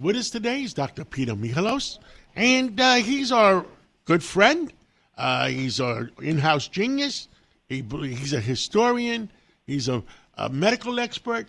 with 0.00 0.16
us 0.16 0.30
today 0.30 0.62
is 0.62 0.72
Dr. 0.72 1.04
Peter 1.04 1.34
Michalos, 1.34 1.98
and 2.34 2.80
uh, 2.80 2.94
he's 2.94 3.30
our 3.30 3.66
good 4.06 4.24
friend. 4.24 4.72
Uh, 5.16 5.48
he's 5.48 5.78
our 5.78 6.10
in-house 6.22 6.68
genius. 6.68 7.28
He, 7.68 7.84
he's 7.90 8.32
a 8.32 8.40
historian. 8.40 9.30
He's 9.66 9.88
a, 9.88 10.02
a 10.36 10.48
medical 10.48 10.98
expert. 10.98 11.46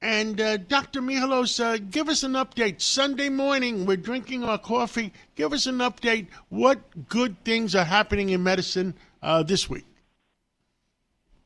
And 0.00 0.40
uh, 0.40 0.56
Dr. 0.56 1.02
Michalos, 1.02 1.62
uh, 1.62 1.76
give 1.90 2.08
us 2.08 2.22
an 2.22 2.32
update. 2.32 2.80
Sunday 2.80 3.28
morning, 3.28 3.84
we're 3.84 3.98
drinking 3.98 4.44
our 4.44 4.56
coffee. 4.56 5.12
Give 5.34 5.52
us 5.52 5.66
an 5.66 5.78
update. 5.78 6.28
What 6.48 6.78
good 7.08 7.36
things 7.44 7.74
are 7.74 7.84
happening 7.84 8.30
in 8.30 8.42
medicine 8.42 8.94
uh, 9.22 9.42
this 9.42 9.68
week? 9.68 9.84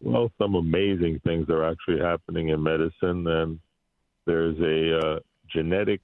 Well, 0.00 0.30
some 0.38 0.54
amazing 0.54 1.20
things 1.24 1.48
are 1.48 1.68
actually 1.68 1.98
happening 1.98 2.50
in 2.50 2.62
medicine, 2.62 3.26
and 3.26 3.58
there's 4.24 4.58
a 4.60 4.98
uh, 4.98 5.18
genetic 5.48 6.00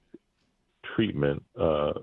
treatment 0.95 1.43
uh, 1.59 1.93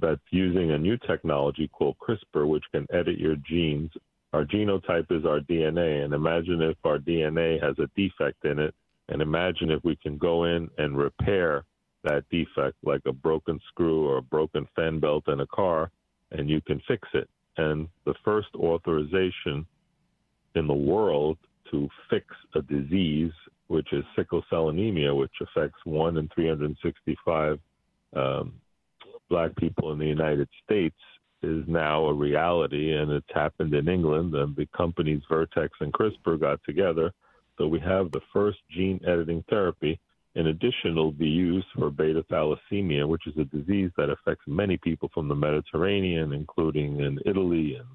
that's 0.00 0.20
using 0.30 0.72
a 0.72 0.78
new 0.78 0.96
technology 0.98 1.68
called 1.68 1.96
CRISPR, 1.98 2.46
which 2.46 2.64
can 2.72 2.86
edit 2.92 3.18
your 3.18 3.36
genes. 3.36 3.90
Our 4.32 4.44
genotype 4.44 5.10
is 5.10 5.24
our 5.24 5.40
DNA, 5.40 6.04
and 6.04 6.12
imagine 6.12 6.60
if 6.62 6.76
our 6.84 6.98
DNA 6.98 7.62
has 7.62 7.76
a 7.78 7.88
defect 7.96 8.44
in 8.44 8.58
it, 8.58 8.74
and 9.08 9.22
imagine 9.22 9.70
if 9.70 9.82
we 9.84 9.96
can 9.96 10.18
go 10.18 10.44
in 10.44 10.68
and 10.78 10.96
repair 10.96 11.64
that 12.04 12.24
defect, 12.30 12.76
like 12.84 13.02
a 13.06 13.12
broken 13.12 13.58
screw 13.68 14.06
or 14.06 14.18
a 14.18 14.22
broken 14.22 14.68
fan 14.76 15.00
belt 15.00 15.24
in 15.28 15.40
a 15.40 15.46
car, 15.46 15.90
and 16.32 16.48
you 16.48 16.60
can 16.60 16.80
fix 16.86 17.08
it. 17.14 17.28
And 17.56 17.88
the 18.04 18.14
first 18.24 18.48
authorization 18.54 19.66
in 20.54 20.66
the 20.66 20.74
world 20.74 21.38
to 21.70 21.88
fix 22.08 22.26
a 22.54 22.62
disease, 22.62 23.32
which 23.66 23.92
is 23.92 24.04
sickle 24.16 24.44
cell 24.48 24.68
anemia, 24.68 25.14
which 25.14 25.32
affects 25.40 25.78
one 25.84 26.16
in 26.16 26.28
365 26.34 27.58
um, 28.14 28.54
black 29.28 29.54
people 29.56 29.92
in 29.92 29.98
the 29.98 30.06
United 30.06 30.48
States, 30.64 30.96
is 31.42 31.62
now 31.68 32.06
a 32.06 32.12
reality, 32.12 32.94
and 32.94 33.12
it's 33.12 33.26
happened 33.32 33.72
in 33.74 33.88
England. 33.88 34.34
And 34.34 34.56
the 34.56 34.66
companies 34.76 35.22
Vertex 35.28 35.72
and 35.80 35.92
CRISPR 35.92 36.40
got 36.40 36.60
together, 36.64 37.12
so 37.56 37.66
we 37.66 37.80
have 37.80 38.10
the 38.10 38.20
first 38.32 38.58
gene 38.70 39.00
editing 39.06 39.44
therapy. 39.48 40.00
In 40.34 40.48
addition, 40.48 40.92
it'll 40.92 41.12
be 41.12 41.28
used 41.28 41.66
for 41.76 41.90
beta 41.90 42.24
thalassemia, 42.30 43.06
which 43.08 43.26
is 43.26 43.36
a 43.38 43.44
disease 43.44 43.90
that 43.96 44.10
affects 44.10 44.44
many 44.46 44.76
people 44.76 45.10
from 45.14 45.28
the 45.28 45.34
Mediterranean, 45.34 46.32
including 46.32 47.00
in 47.00 47.18
Italy 47.24 47.76
and 47.76 47.88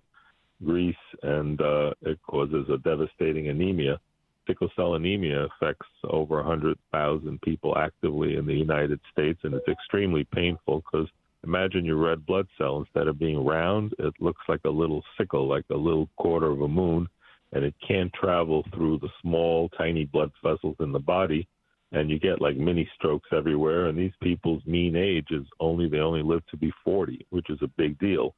Greece, 0.66 0.96
and 1.22 1.62
uh, 1.62 1.92
it 2.02 2.20
causes 2.24 2.68
a 2.70 2.78
devastating 2.78 3.50
anemia. 3.50 4.00
Sickle 4.48 4.70
cell 4.76 4.96
anemia 4.96 5.46
affects 5.46 5.88
over 6.10 6.36
100,000 6.38 7.42
people 7.42 7.78
actively 7.78 8.36
in 8.36 8.46
the 8.46 8.54
United 8.54 9.00
States, 9.12 9.40
and 9.44 9.54
it's 9.54 9.68
extremely 9.68 10.26
painful 10.26 10.84
because 10.92 11.08
imagine 11.44 11.86
your 11.86 11.98
red 11.98 12.26
blood 12.26 12.48
cell, 12.58 12.78
instead 12.78 13.08
of 13.08 13.20
being 13.20 13.46
round, 13.46 13.94
it 14.00 14.14
looks 14.20 14.42
like 14.48 14.62
a 14.66 14.70
little 14.70 15.04
sickle, 15.18 15.48
like 15.48 15.66
a 15.72 15.78
little 15.78 16.10
quarter 16.18 16.48
of 16.48 16.62
a 16.62 16.68
moon, 16.68 17.08
and 17.54 17.64
it 17.64 17.76
can't 17.86 18.12
travel 18.14 18.66
through 18.74 19.00
the 19.00 19.10
small, 19.22 19.70
tiny 19.70 20.06
blood 20.06 20.32
vessels 20.44 20.76
in 20.80 20.92
the 20.92 21.00
body. 21.00 21.48
And 21.92 22.10
you 22.10 22.18
get 22.20 22.42
like 22.42 22.58
mini 22.58 22.90
strokes 22.96 23.30
everywhere. 23.32 23.86
And 23.86 23.98
these 23.98 24.14
people's 24.22 24.66
mean 24.66 24.96
age 24.96 25.28
is 25.30 25.46
only, 25.60 25.88
they 25.88 26.00
only 26.00 26.24
live 26.24 26.44
to 26.48 26.58
be 26.58 26.72
40, 26.84 27.28
which 27.30 27.50
is 27.52 27.60
a 27.62 27.68
big 27.78 28.00
deal. 28.00 28.34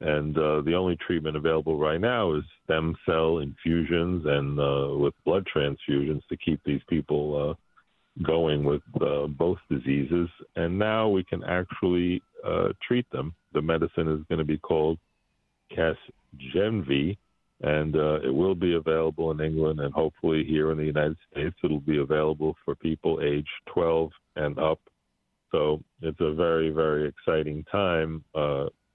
And 0.00 0.36
uh, 0.38 0.62
the 0.62 0.74
only 0.74 0.96
treatment 0.96 1.36
available 1.36 1.78
right 1.78 2.00
now 2.00 2.34
is 2.34 2.44
stem 2.64 2.96
cell 3.04 3.38
infusions 3.38 4.24
and 4.26 4.58
uh, 4.58 4.96
with 4.96 5.14
blood 5.24 5.46
transfusions 5.54 6.26
to 6.28 6.36
keep 6.38 6.60
these 6.64 6.80
people 6.88 7.50
uh, 7.50 8.22
going 8.24 8.64
with 8.64 8.82
uh, 9.00 9.26
both 9.26 9.58
diseases. 9.70 10.28
And 10.56 10.78
now 10.78 11.08
we 11.08 11.22
can 11.24 11.44
actually 11.44 12.22
uh, 12.44 12.68
treat 12.86 13.10
them. 13.10 13.34
The 13.52 13.60
medicine 13.60 14.08
is 14.08 14.24
going 14.28 14.38
to 14.38 14.44
be 14.44 14.58
called 14.58 14.98
Casgevy, 15.76 17.18
and 17.60 17.94
uh, 17.94 18.20
it 18.24 18.34
will 18.34 18.54
be 18.54 18.74
available 18.74 19.30
in 19.32 19.40
England 19.40 19.80
and 19.80 19.92
hopefully 19.92 20.44
here 20.44 20.72
in 20.72 20.78
the 20.78 20.84
United 20.84 21.16
States. 21.30 21.56
It'll 21.62 21.80
be 21.80 21.98
available 21.98 22.56
for 22.64 22.74
people 22.74 23.20
age 23.22 23.48
12 23.74 24.10
and 24.36 24.58
up. 24.58 24.80
So 25.52 25.82
it's 26.00 26.20
a 26.20 26.32
very, 26.32 26.70
very 26.70 27.06
exciting 27.06 27.64
time 27.70 28.24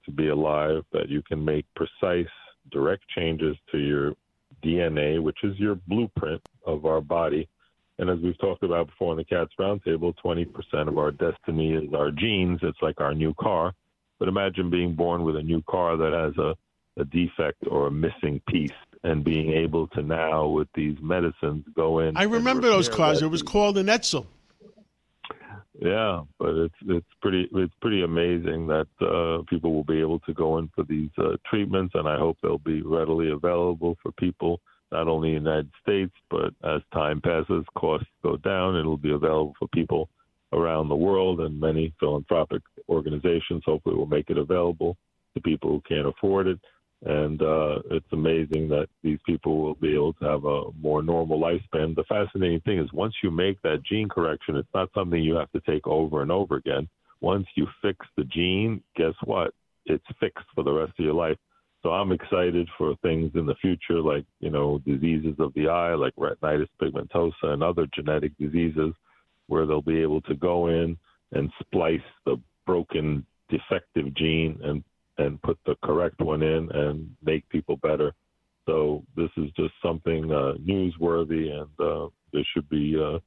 to 0.06 0.10
be 0.10 0.28
alive, 0.28 0.82
that 0.92 1.08
you 1.08 1.22
can 1.22 1.44
make 1.44 1.66
precise, 1.74 2.26
direct 2.72 3.04
changes 3.08 3.56
to 3.70 3.78
your 3.78 4.14
DNA, 4.64 5.22
which 5.22 5.38
is 5.44 5.58
your 5.58 5.76
blueprint 5.86 6.40
of 6.66 6.86
our 6.86 7.00
body. 7.00 7.48
And 7.98 8.10
as 8.10 8.18
we've 8.20 8.38
talked 8.38 8.62
about 8.62 8.86
before 8.88 9.12
in 9.12 9.18
the 9.18 9.24
Cats 9.24 9.52
Roundtable, 9.58 10.14
20% 10.24 10.88
of 10.88 10.98
our 10.98 11.10
destiny 11.10 11.74
is 11.74 11.94
our 11.94 12.10
genes. 12.10 12.60
It's 12.62 12.80
like 12.82 13.00
our 13.00 13.14
new 13.14 13.34
car. 13.34 13.72
But 14.18 14.28
imagine 14.28 14.70
being 14.70 14.94
born 14.94 15.24
with 15.24 15.36
a 15.36 15.42
new 15.42 15.62
car 15.62 15.96
that 15.96 16.12
has 16.12 16.36
a, 16.38 16.56
a 17.00 17.04
defect 17.04 17.64
or 17.70 17.86
a 17.86 17.90
missing 17.90 18.40
piece 18.48 18.70
and 19.02 19.22
being 19.22 19.52
able 19.52 19.86
to 19.88 20.02
now, 20.02 20.46
with 20.48 20.68
these 20.74 20.96
medicines, 21.00 21.64
go 21.74 22.00
in. 22.00 22.16
I 22.16 22.24
remember 22.24 22.68
those 22.68 22.88
cars. 22.88 23.22
It 23.22 23.30
was 23.30 23.42
called 23.42 23.78
an 23.78 23.86
Edsel. 23.86 24.26
Yeah, 25.78 26.22
but 26.38 26.54
it's 26.54 26.74
it's 26.86 27.06
pretty 27.20 27.48
it's 27.54 27.74
pretty 27.82 28.02
amazing 28.02 28.66
that 28.68 28.86
uh, 29.00 29.42
people 29.48 29.74
will 29.74 29.84
be 29.84 30.00
able 30.00 30.20
to 30.20 30.32
go 30.32 30.58
in 30.58 30.70
for 30.74 30.84
these 30.84 31.10
uh, 31.18 31.36
treatments, 31.48 31.94
and 31.94 32.08
I 32.08 32.16
hope 32.18 32.38
they'll 32.42 32.58
be 32.58 32.82
readily 32.82 33.30
available 33.30 33.96
for 34.02 34.12
people 34.12 34.60
not 34.90 35.08
only 35.08 35.34
in 35.34 35.44
the 35.44 35.50
United 35.50 35.70
States, 35.82 36.12
but 36.30 36.54
as 36.64 36.80
time 36.94 37.20
passes, 37.20 37.64
costs 37.76 38.06
go 38.22 38.36
down. 38.36 38.76
It'll 38.76 38.96
be 38.96 39.12
available 39.12 39.54
for 39.58 39.68
people 39.68 40.08
around 40.52 40.88
the 40.88 40.96
world, 40.96 41.40
and 41.40 41.60
many 41.60 41.92
philanthropic 42.00 42.62
organizations 42.88 43.62
hopefully 43.66 43.96
will 43.96 44.06
make 44.06 44.30
it 44.30 44.38
available 44.38 44.96
to 45.34 45.40
people 45.40 45.70
who 45.70 45.82
can't 45.86 46.06
afford 46.06 46.46
it. 46.46 46.60
And 47.04 47.42
uh, 47.42 47.80
it's 47.90 48.06
amazing 48.12 48.68
that 48.70 48.88
these 49.02 49.18
people 49.26 49.58
will 49.58 49.74
be 49.74 49.94
able 49.94 50.14
to 50.14 50.24
have 50.24 50.44
a 50.44 50.72
more 50.80 51.02
normal 51.02 51.38
lifespan. 51.38 51.94
The 51.94 52.04
fascinating 52.08 52.60
thing 52.60 52.78
is 52.78 52.92
once 52.92 53.14
you 53.22 53.30
make 53.30 53.60
that 53.62 53.82
gene 53.84 54.08
correction, 54.08 54.56
it's 54.56 54.68
not 54.74 54.90
something 54.94 55.22
you 55.22 55.34
have 55.34 55.52
to 55.52 55.60
take 55.60 55.86
over 55.86 56.22
and 56.22 56.32
over 56.32 56.56
again. 56.56 56.88
Once 57.20 57.46
you 57.54 57.66
fix 57.82 58.06
the 58.16 58.24
gene, 58.24 58.82
guess 58.96 59.14
what? 59.24 59.52
It's 59.84 60.04
fixed 60.18 60.46
for 60.54 60.64
the 60.64 60.72
rest 60.72 60.92
of 60.98 61.04
your 61.04 61.14
life. 61.14 61.36
So 61.82 61.90
I'm 61.90 62.12
excited 62.12 62.68
for 62.76 62.96
things 63.02 63.30
in 63.34 63.46
the 63.46 63.54
future 63.56 64.00
like, 64.00 64.24
you 64.40 64.50
know, 64.50 64.78
diseases 64.78 65.36
of 65.38 65.52
the 65.54 65.68
eye, 65.68 65.94
like 65.94 66.16
retinitis 66.16 66.68
pigmentosa 66.80 67.44
and 67.44 67.62
other 67.62 67.86
genetic 67.94 68.36
diseases, 68.38 68.92
where 69.46 69.66
they'll 69.66 69.82
be 69.82 70.02
able 70.02 70.22
to 70.22 70.34
go 70.34 70.66
in 70.68 70.96
and 71.32 71.52
splice 71.60 72.00
the 72.24 72.40
broken 72.66 73.24
defective 73.48 74.12
gene 74.14 74.58
and 74.64 74.82
and 75.18 75.40
put 75.42 75.58
the 75.66 75.76
correct 75.82 76.20
one 76.20 76.42
in 76.42 76.70
and 76.72 77.10
make 77.22 77.48
people 77.48 77.76
better. 77.76 78.12
So 78.66 79.04
this 79.16 79.30
is 79.36 79.50
just 79.56 79.72
something 79.82 80.30
uh, 80.30 80.54
newsworthy, 80.60 81.50
and 81.52 81.68
uh, 81.78 82.08
there 82.32 82.46
should 82.52 82.68
be 82.68 83.00
uh, 83.00 83.18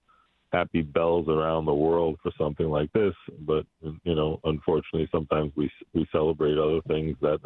happy 0.52 0.82
bells 0.82 1.28
around 1.30 1.66
the 1.66 1.74
world 1.74 2.18
for 2.22 2.32
something 2.38 2.70
like 2.70 2.92
this. 2.94 3.14
But 3.40 3.66
you 4.04 4.16
know, 4.16 4.40
unfortunately, 4.44 5.08
sometimes 5.12 5.52
we 5.56 5.72
we 5.94 6.08
celebrate 6.12 6.58
other 6.58 6.82
things 6.88 7.16
that 7.22 7.40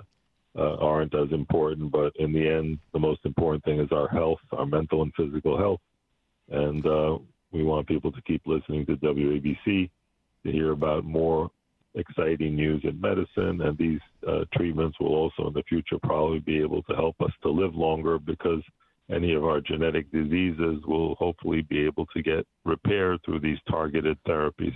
uh, 0.57 0.75
aren't 0.77 1.13
as 1.13 1.31
important. 1.31 1.91
But 1.91 2.13
in 2.17 2.33
the 2.33 2.47
end, 2.47 2.79
the 2.93 2.99
most 2.99 3.21
important 3.25 3.63
thing 3.63 3.79
is 3.79 3.91
our 3.91 4.07
health, 4.07 4.39
our 4.51 4.65
mental 4.65 5.03
and 5.03 5.13
physical 5.15 5.57
health, 5.57 5.81
and 6.51 6.85
uh, 6.85 7.17
we 7.51 7.63
want 7.63 7.87
people 7.87 8.11
to 8.11 8.21
keep 8.23 8.41
listening 8.45 8.85
to 8.87 8.97
WABC 8.97 9.89
to 10.45 10.51
hear 10.51 10.71
about 10.71 11.05
more 11.05 11.49
exciting 11.95 12.55
news 12.55 12.81
in 12.83 12.99
medicine, 12.99 13.61
and 13.61 13.77
these 13.77 13.99
uh, 14.27 14.45
treatments 14.53 14.99
will 14.99 15.15
also 15.15 15.47
in 15.47 15.53
the 15.53 15.63
future 15.63 15.97
probably 16.01 16.39
be 16.39 16.59
able 16.59 16.83
to 16.83 16.95
help 16.95 17.15
us 17.21 17.31
to 17.43 17.49
live 17.49 17.75
longer 17.75 18.17
because 18.19 18.61
any 19.11 19.33
of 19.33 19.43
our 19.43 19.61
genetic 19.61 20.11
diseases 20.11 20.81
will 20.87 21.15
hopefully 21.15 21.61
be 21.61 21.85
able 21.85 22.05
to 22.15 22.21
get 22.21 22.45
repaired 22.65 23.19
through 23.23 23.39
these 23.39 23.57
targeted 23.69 24.17
therapies. 24.27 24.75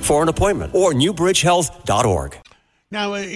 for 0.00 0.22
an 0.22 0.28
appointment 0.28 0.74
or 0.74 0.92
newbridgehealth.org. 0.92 2.38
Now, 2.94 3.14
uh, 3.14 3.26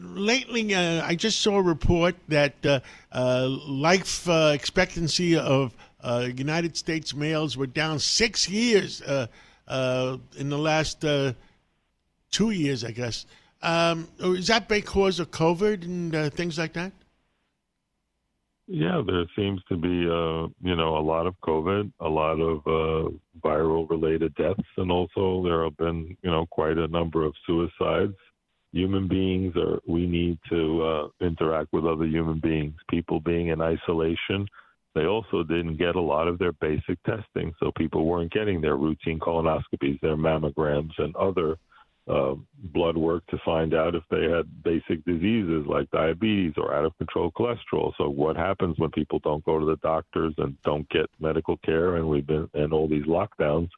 lately, 0.00 0.74
uh, 0.74 1.04
I 1.04 1.16
just 1.16 1.40
saw 1.40 1.56
a 1.56 1.62
report 1.62 2.14
that 2.28 2.54
uh, 2.64 2.78
uh 3.10 3.48
life 3.48 4.28
uh, 4.28 4.52
expectancy 4.54 5.36
of 5.36 5.74
uh, 6.02 6.28
United 6.36 6.76
States 6.76 7.14
males 7.14 7.56
were 7.56 7.66
down 7.66 7.98
six 7.98 8.48
years 8.48 9.00
in 9.00 10.48
the 10.48 10.58
last 10.58 11.00
two 12.30 12.50
years, 12.50 12.84
I 12.84 12.92
guess. 12.92 13.26
Um, 13.60 14.06
is 14.20 14.46
that 14.46 14.68
because 14.68 15.18
of 15.18 15.32
COVID 15.32 15.82
and 15.82 16.32
things 16.32 16.56
like 16.56 16.74
that? 16.74 16.92
Yeah, 18.70 19.00
there 19.06 19.24
seems 19.34 19.62
to 19.70 19.78
be, 19.78 19.88
uh, 19.88 20.46
you 20.60 20.76
know, 20.76 20.98
a 20.98 21.00
lot 21.00 21.26
of 21.26 21.34
COVID, 21.40 21.90
a 22.00 22.08
lot 22.08 22.34
of 22.38 22.58
uh, 22.66 23.08
viral-related 23.42 24.34
deaths, 24.34 24.60
and 24.76 24.92
also 24.92 25.42
there 25.42 25.64
have 25.64 25.76
been, 25.78 26.14
you 26.22 26.30
know, 26.30 26.44
quite 26.50 26.76
a 26.76 26.86
number 26.88 27.24
of 27.24 27.32
suicides. 27.46 28.14
Human 28.72 29.08
beings 29.08 29.56
are. 29.56 29.80
We 29.86 30.06
need 30.06 30.38
to 30.50 30.82
uh, 30.82 31.24
interact 31.26 31.72
with 31.72 31.86
other 31.86 32.04
human 32.04 32.40
beings. 32.40 32.74
People 32.90 33.20
being 33.20 33.48
in 33.48 33.62
isolation, 33.62 34.46
they 34.94 35.06
also 35.06 35.42
didn't 35.42 35.78
get 35.78 35.96
a 35.96 36.00
lot 36.00 36.28
of 36.28 36.38
their 36.38 36.52
basic 36.52 37.02
testing, 37.04 37.54
so 37.58 37.72
people 37.78 38.04
weren't 38.04 38.32
getting 38.32 38.60
their 38.60 38.76
routine 38.76 39.18
colonoscopies, 39.18 39.98
their 40.02 40.18
mammograms, 40.18 40.92
and 40.98 41.16
other 41.16 41.56
uh, 42.08 42.34
blood 42.72 42.96
work 42.96 43.26
to 43.26 43.38
find 43.44 43.74
out 43.74 43.94
if 43.94 44.02
they 44.10 44.22
had 44.22 44.46
basic 44.62 45.04
diseases 45.04 45.66
like 45.66 45.90
diabetes 45.90 46.54
or 46.56 46.74
out 46.74 46.86
of 46.86 46.96
control 46.96 47.30
cholesterol. 47.32 47.92
So 47.98 48.08
what 48.08 48.36
happens 48.36 48.78
when 48.78 48.90
people 48.90 49.18
don't 49.18 49.44
go 49.44 49.58
to 49.58 49.66
the 49.66 49.76
doctors 49.76 50.34
and 50.38 50.56
don't 50.64 50.88
get 50.88 51.06
medical 51.20 51.58
care 51.58 51.96
and 51.96 52.08
we've 52.08 52.26
been 52.26 52.48
and 52.54 52.72
all 52.72 52.88
these 52.88 53.04
lockdowns 53.04 53.68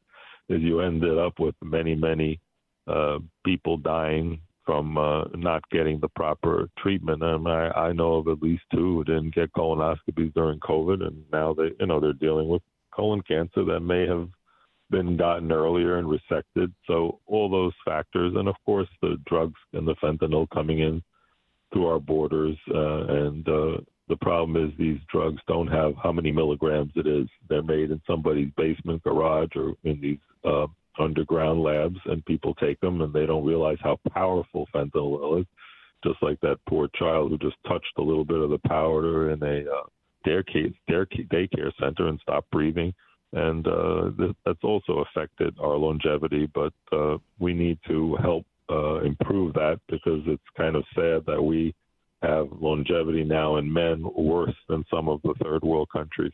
is 0.49 0.61
you 0.61 0.79
ended 0.79 1.17
up 1.17 1.39
with 1.39 1.55
many 1.61 1.93
many 1.95 2.39
uh, 2.87 3.19
people 3.45 3.77
dying 3.77 4.39
from 4.65 4.97
uh, 4.97 5.25
not 5.35 5.67
getting 5.71 5.99
the 5.99 6.09
proper 6.09 6.69
treatment. 6.77 7.23
And 7.23 7.47
I, 7.47 7.69
I 7.69 7.91
know 7.91 8.15
of 8.15 8.27
at 8.27 8.41
least 8.41 8.63
two 8.71 8.95
who 8.95 9.03
didn't 9.03 9.35
get 9.35 9.51
colonoscopies 9.53 10.33
during 10.33 10.59
COVID, 10.59 11.05
and 11.05 11.23
now 11.31 11.53
they 11.53 11.71
you 11.79 11.87
know 11.87 11.99
they're 11.99 12.13
dealing 12.13 12.47
with 12.47 12.61
colon 12.95 13.21
cancer 13.21 13.65
that 13.65 13.79
may 13.81 14.05
have 14.07 14.29
been 14.91 15.17
gotten 15.17 15.51
earlier 15.51 15.97
and 15.97 16.07
resected. 16.07 16.71
So 16.85 17.19
all 17.25 17.49
those 17.49 17.73
factors, 17.83 18.33
and 18.35 18.47
of 18.47 18.55
course 18.65 18.89
the 19.01 19.17
drugs 19.25 19.59
and 19.73 19.87
the 19.87 19.95
fentanyl 19.95 20.47
coming 20.53 20.79
in 20.79 21.01
through 21.73 21.87
our 21.87 21.99
borders, 21.99 22.57
uh, 22.73 23.05
and 23.07 23.47
uh, 23.47 23.77
the 24.09 24.17
problem 24.17 24.63
is 24.63 24.77
these 24.77 24.99
drugs 25.11 25.41
don't 25.47 25.67
have 25.67 25.93
how 26.01 26.11
many 26.11 26.31
milligrams 26.31 26.91
it 26.95 27.07
is. 27.07 27.27
They're 27.49 27.63
made 27.63 27.91
in 27.91 28.01
somebody's 28.05 28.51
basement, 28.57 29.03
garage, 29.03 29.55
or 29.55 29.73
in 29.83 30.01
these 30.01 30.19
uh, 30.43 30.67
underground 30.99 31.63
labs, 31.63 31.97
and 32.05 32.25
people 32.25 32.53
take 32.55 32.79
them 32.81 33.01
and 33.01 33.13
they 33.13 33.25
don't 33.25 33.45
realize 33.45 33.77
how 33.81 33.97
powerful 34.13 34.67
fentanyl 34.75 35.39
is. 35.39 35.47
Just 36.03 36.21
like 36.23 36.39
that 36.41 36.57
poor 36.67 36.89
child 36.95 37.29
who 37.31 37.37
just 37.37 37.57
touched 37.67 37.93
a 37.97 38.01
little 38.01 38.25
bit 38.25 38.39
of 38.39 38.49
the 38.49 38.57
powder 38.67 39.31
in 39.31 39.41
a 39.43 39.61
uh, 39.71 39.83
daycare, 40.25 40.73
daycare 40.89 41.71
center 41.79 42.07
and 42.07 42.19
stopped 42.21 42.49
breathing 42.51 42.93
and 43.33 43.65
uh, 43.67 44.11
th- 44.17 44.35
that's 44.45 44.63
also 44.63 45.05
affected 45.09 45.55
our 45.59 45.75
longevity. 45.75 46.47
But 46.53 46.73
uh, 46.91 47.17
we 47.39 47.53
need 47.53 47.79
to 47.87 48.15
help 48.21 48.45
uh, 48.69 49.01
improve 49.01 49.53
that 49.53 49.79
because 49.87 50.21
it's 50.25 50.43
kind 50.57 50.75
of 50.75 50.83
sad 50.95 51.25
that 51.27 51.41
we 51.41 51.73
have 52.21 52.47
longevity 52.59 53.23
now 53.23 53.57
in 53.57 53.71
men 53.71 54.05
worse 54.15 54.55
than 54.69 54.85
some 54.93 55.09
of 55.09 55.21
the 55.23 55.33
third 55.43 55.63
world 55.63 55.89
countries. 55.91 56.33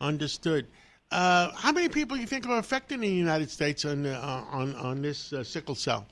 Understood. 0.00 0.66
Uh, 1.10 1.50
how 1.54 1.72
many 1.72 1.88
people 1.88 2.16
do 2.16 2.20
you 2.20 2.26
think 2.26 2.46
are 2.46 2.58
affected 2.58 2.94
in 2.94 3.00
the 3.00 3.08
United 3.08 3.50
States 3.50 3.84
on 3.84 4.06
uh, 4.06 4.44
on 4.50 4.74
on 4.76 5.02
this 5.02 5.32
uh, 5.32 5.44
sickle 5.44 5.74
cell? 5.74 6.06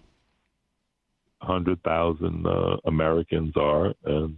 Hundred 1.41 1.83
thousand 1.83 2.47
Americans 2.85 3.55
are, 3.57 3.95
and 4.05 4.37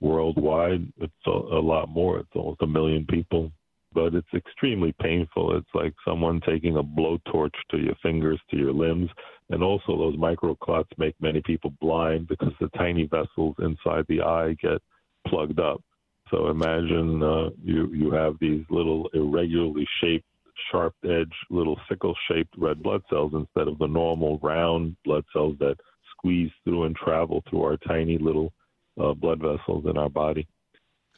worldwide 0.00 0.90
it's 0.98 1.12
a, 1.26 1.30
a 1.30 1.60
lot 1.60 1.88
more. 1.88 2.20
It's 2.20 2.34
almost 2.34 2.62
a 2.62 2.66
million 2.66 3.06
people 3.06 3.52
but 3.94 4.14
it's 4.14 4.34
extremely 4.34 4.94
painful. 5.00 5.56
It's 5.56 5.74
like 5.74 5.94
someone 6.06 6.40
taking 6.40 6.76
a 6.76 6.82
blowtorch 6.82 7.54
to 7.70 7.78
your 7.78 7.94
fingers, 8.02 8.40
to 8.50 8.56
your 8.56 8.72
limbs. 8.72 9.10
And 9.50 9.62
also, 9.62 9.96
those 9.96 10.16
microclots 10.16 10.96
make 10.98 11.14
many 11.20 11.42
people 11.42 11.72
blind 11.80 12.28
because 12.28 12.52
the 12.60 12.68
tiny 12.76 13.04
vessels 13.04 13.54
inside 13.58 14.04
the 14.08 14.22
eye 14.22 14.56
get 14.60 14.80
plugged 15.26 15.60
up. 15.60 15.82
So 16.30 16.48
imagine 16.48 17.22
uh, 17.22 17.50
you 17.62 17.88
you 17.92 18.10
have 18.12 18.36
these 18.40 18.64
little 18.70 19.08
irregularly 19.12 19.86
shaped, 20.00 20.26
sharp 20.70 20.94
edge, 21.04 21.32
little 21.50 21.78
sickle 21.88 22.16
shaped 22.28 22.54
red 22.56 22.82
blood 22.82 23.02
cells 23.10 23.32
instead 23.34 23.68
of 23.68 23.78
the 23.78 23.86
normal 23.86 24.38
round 24.42 24.96
blood 25.04 25.24
cells 25.32 25.56
that 25.58 25.76
squeeze 26.10 26.50
through 26.64 26.84
and 26.84 26.96
travel 26.96 27.42
through 27.48 27.62
our 27.62 27.76
tiny 27.76 28.16
little 28.16 28.52
uh, 28.98 29.12
blood 29.12 29.40
vessels 29.40 29.84
in 29.86 29.98
our 29.98 30.08
body. 30.08 30.46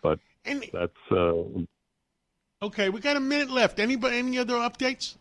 But 0.03 0.19
and 0.44 0.65
that's 0.73 0.93
uh, 1.12 1.32
Okay, 2.64 2.88
we 2.88 2.99
got 2.99 3.19
a 3.19 3.20
minute 3.20 3.50
left. 3.50 3.78
Anybody, 3.78 4.16
any 4.16 4.38
other 4.38 4.55
updates? 4.55 5.16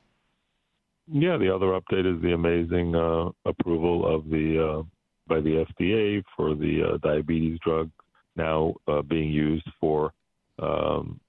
Yeah, 1.12 1.36
the 1.36 1.54
other 1.54 1.78
update 1.78 2.06
is 2.06 2.22
the 2.22 2.32
amazing 2.32 2.96
uh, 2.96 3.32
approval 3.44 4.08
of 4.08 4.30
the 4.30 4.66
uh, 4.66 4.84
by 5.28 5.42
the 5.42 5.66
FDA 5.70 6.24
for 6.38 6.56
the 6.56 6.94
uh, 6.94 6.98
diabetes 7.06 7.60
drug 7.60 7.92
now 8.38 8.76
uh, 8.88 9.02
being 9.02 9.30
used 9.30 9.70
for 9.82 10.14
um, 10.60 11.20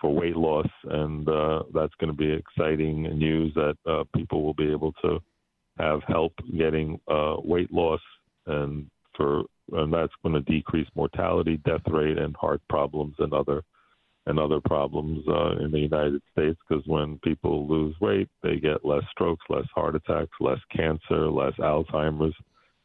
for 0.00 0.12
weight 0.12 0.34
loss, 0.34 0.66
and 0.90 1.28
uh, 1.28 1.62
that's 1.72 1.94
going 2.00 2.10
to 2.10 2.18
be 2.18 2.32
exciting 2.32 3.02
news 3.16 3.54
that 3.54 3.76
uh, 3.86 4.02
people 4.16 4.42
will 4.42 4.54
be 4.54 4.72
able 4.72 4.92
to 5.02 5.20
have 5.78 6.00
help 6.08 6.32
getting 6.58 6.98
weight 7.44 7.72
loss, 7.72 8.00
and 8.46 8.90
for 9.16 9.44
and 9.70 9.92
that's 9.92 10.12
going 10.24 10.34
to 10.34 10.52
decrease 10.52 10.88
mortality, 10.96 11.58
death 11.58 11.86
rate, 11.86 12.18
and 12.18 12.34
heart 12.34 12.60
problems 12.68 13.14
and 13.20 13.32
other 13.32 13.62
and 14.26 14.38
other 14.38 14.60
problems 14.60 15.22
uh, 15.28 15.56
in 15.62 15.70
the 15.70 15.78
United 15.78 16.22
States 16.32 16.58
because 16.66 16.84
when 16.86 17.18
people 17.22 17.68
lose 17.68 17.94
weight, 18.00 18.28
they 18.42 18.56
get 18.56 18.84
less 18.84 19.02
strokes, 19.10 19.44
less 19.48 19.66
heart 19.74 19.94
attacks, 19.94 20.32
less 20.40 20.60
cancer, 20.74 21.28
less 21.30 21.52
Alzheimer's. 21.58 22.34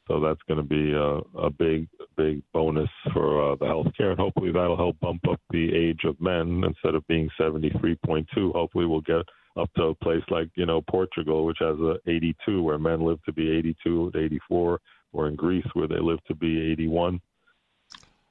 So 0.07 0.19
that's 0.19 0.41
going 0.47 0.57
to 0.57 0.63
be 0.63 0.91
a, 0.91 1.19
a 1.39 1.51
big, 1.51 1.87
big 2.17 2.41
bonus 2.51 2.89
for 3.13 3.51
uh, 3.51 3.55
the 3.55 3.65
healthcare, 3.65 4.09
and 4.09 4.19
hopefully 4.19 4.51
that'll 4.51 4.75
help 4.75 4.99
bump 4.99 5.21
up 5.29 5.39
the 5.51 5.73
age 5.73 6.01
of 6.03 6.19
men 6.19 6.63
instead 6.65 6.95
of 6.95 7.05
being 7.07 7.29
73.2. 7.39 8.25
Hopefully 8.51 8.87
we'll 8.87 9.01
get 9.01 9.23
up 9.55 9.69
to 9.75 9.83
a 9.83 9.95
place 9.95 10.23
like 10.31 10.49
you 10.55 10.65
know 10.65 10.81
Portugal, 10.89 11.45
which 11.45 11.59
has 11.59 11.77
a 11.79 11.97
82, 12.07 12.63
where 12.63 12.79
men 12.79 13.01
live 13.01 13.23
to 13.25 13.33
be 13.33 13.51
82 13.51 14.11
to 14.11 14.19
84, 14.19 14.79
or 15.13 15.27
in 15.27 15.35
Greece 15.35 15.67
where 15.73 15.87
they 15.87 15.99
live 15.99 16.19
to 16.27 16.33
be 16.33 16.71
81 16.71 17.21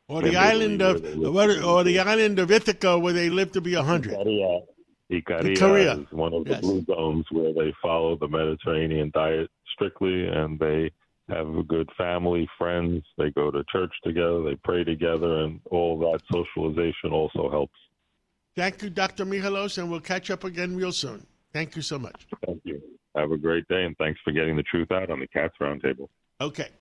or 0.09 0.23
the 0.23 0.37
island 0.37 0.83
of 0.83 0.97
or 1.25 1.85
the 1.85 1.99
island 2.01 2.39
of 2.39 2.51
Ithaca 2.51 2.99
where 2.99 3.13
they 3.13 3.31
live 3.31 3.53
to 3.53 3.61
be 3.61 3.75
a 3.75 3.83
hundred. 3.83 4.15
Ikaria 5.11 6.03
is 6.03 6.13
one 6.13 6.35
of 6.35 6.45
the 6.45 6.51
yes. 6.51 6.61
blue 6.61 6.85
zones 6.85 7.25
where 7.31 7.53
they 7.55 7.73
follow 7.81 8.17
the 8.17 8.29
Mediterranean 8.29 9.11
diet 9.15 9.49
strictly, 9.73 10.27
and 10.27 10.59
they 10.59 10.91
have 11.29 11.49
a 11.49 11.63
good 11.63 11.89
family, 11.97 12.49
friends. 12.59 13.05
They 13.17 13.31
go 13.31 13.51
to 13.51 13.65
church 13.73 13.93
together, 14.05 14.43
they 14.43 14.57
pray 14.57 14.85
together, 14.85 15.45
and 15.45 15.61
all 15.71 15.99
that 16.01 16.21
socialization 16.31 17.11
also 17.11 17.51
helps. 17.51 17.79
Thank 18.55 18.83
you, 18.83 18.91
Dr. 18.91 19.25
Michalos, 19.25 19.79
and 19.79 19.91
we'll 19.91 20.01
catch 20.01 20.31
up 20.31 20.45
again 20.45 20.77
real 20.77 20.93
soon. 20.93 21.27
Thank 21.53 21.77
you 21.77 21.83
so 21.83 21.99
much. 21.99 22.27
Thank 22.45 22.61
you. 22.65 22.83
Have 23.17 23.33
a 23.33 23.39
great 23.39 23.67
day, 23.69 23.85
and 23.85 23.97
thanks 23.97 24.21
for 24.23 24.33
getting 24.33 24.57
the 24.57 24.63
truth 24.65 24.91
out 24.93 25.11
on 25.11 25.21
the 25.21 25.27
Cats 25.29 25.55
Roundtable. 25.61 26.09
Okay. 26.41 26.69